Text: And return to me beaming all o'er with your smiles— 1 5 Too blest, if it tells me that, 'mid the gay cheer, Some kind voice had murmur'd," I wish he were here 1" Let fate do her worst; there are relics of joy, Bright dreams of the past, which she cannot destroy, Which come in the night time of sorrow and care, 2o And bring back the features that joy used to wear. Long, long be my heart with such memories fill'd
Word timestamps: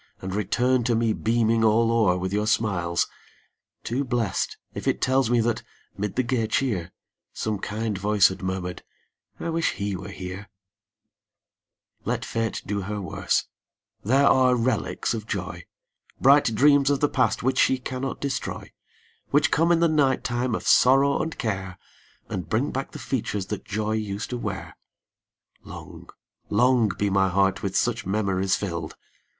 And 0.19 0.33
return 0.33 0.83
to 0.85 0.95
me 0.95 1.13
beaming 1.13 1.63
all 1.63 1.91
o'er 1.91 2.17
with 2.17 2.33
your 2.33 2.47
smiles— 2.47 3.05
1 3.07 3.13
5 3.17 3.17
Too 3.83 4.03
blest, 4.03 4.57
if 4.73 4.87
it 4.87 4.99
tells 4.99 5.29
me 5.29 5.41
that, 5.41 5.61
'mid 5.95 6.15
the 6.15 6.23
gay 6.23 6.47
cheer, 6.47 6.91
Some 7.33 7.59
kind 7.59 7.95
voice 7.99 8.29
had 8.29 8.41
murmur'd," 8.41 8.81
I 9.39 9.51
wish 9.51 9.73
he 9.73 9.95
were 9.95 10.09
here 10.09 10.49
1" 12.05 12.05
Let 12.05 12.25
fate 12.25 12.63
do 12.65 12.81
her 12.81 12.99
worst; 12.99 13.47
there 14.03 14.25
are 14.25 14.55
relics 14.55 15.13
of 15.13 15.27
joy, 15.27 15.65
Bright 16.19 16.55
dreams 16.55 16.89
of 16.89 16.99
the 16.99 17.07
past, 17.07 17.43
which 17.43 17.59
she 17.59 17.77
cannot 17.77 18.19
destroy, 18.19 18.71
Which 19.29 19.51
come 19.51 19.71
in 19.71 19.81
the 19.81 19.87
night 19.87 20.23
time 20.23 20.55
of 20.55 20.65
sorrow 20.65 21.21
and 21.21 21.37
care, 21.37 21.77
2o 22.27 22.33
And 22.33 22.49
bring 22.49 22.71
back 22.71 22.93
the 22.93 22.97
features 22.97 23.45
that 23.53 23.65
joy 23.65 23.91
used 23.91 24.31
to 24.31 24.39
wear. 24.39 24.75
Long, 25.63 26.09
long 26.49 26.89
be 26.89 27.11
my 27.11 27.29
heart 27.29 27.61
with 27.61 27.77
such 27.77 28.07
memories 28.07 28.55
fill'd 28.55 28.95